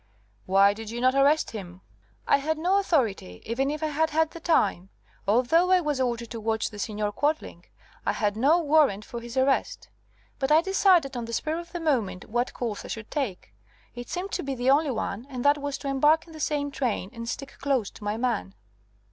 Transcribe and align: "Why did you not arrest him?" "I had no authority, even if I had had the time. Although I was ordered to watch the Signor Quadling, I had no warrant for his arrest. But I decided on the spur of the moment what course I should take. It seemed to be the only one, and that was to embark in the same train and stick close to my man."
"Why 0.47 0.73
did 0.73 0.89
you 0.89 0.99
not 0.99 1.13
arrest 1.13 1.51
him?" 1.51 1.81
"I 2.27 2.37
had 2.37 2.57
no 2.57 2.79
authority, 2.79 3.39
even 3.45 3.69
if 3.69 3.83
I 3.83 3.89
had 3.89 4.09
had 4.09 4.31
the 4.31 4.39
time. 4.39 4.89
Although 5.27 5.69
I 5.69 5.79
was 5.79 6.01
ordered 6.01 6.31
to 6.31 6.39
watch 6.39 6.71
the 6.71 6.79
Signor 6.79 7.11
Quadling, 7.11 7.65
I 8.03 8.13
had 8.13 8.35
no 8.35 8.57
warrant 8.63 9.05
for 9.05 9.21
his 9.21 9.37
arrest. 9.37 9.89
But 10.39 10.51
I 10.51 10.63
decided 10.63 11.15
on 11.15 11.25
the 11.25 11.33
spur 11.33 11.59
of 11.59 11.71
the 11.71 11.79
moment 11.79 12.27
what 12.27 12.51
course 12.51 12.83
I 12.83 12.87
should 12.87 13.11
take. 13.11 13.53
It 13.93 14.09
seemed 14.09 14.31
to 14.31 14.41
be 14.41 14.55
the 14.55 14.71
only 14.71 14.89
one, 14.89 15.27
and 15.29 15.45
that 15.45 15.59
was 15.59 15.77
to 15.77 15.87
embark 15.87 16.25
in 16.25 16.33
the 16.33 16.39
same 16.39 16.71
train 16.71 17.11
and 17.13 17.29
stick 17.29 17.53
close 17.59 17.91
to 17.91 18.03
my 18.03 18.17
man." 18.17 18.55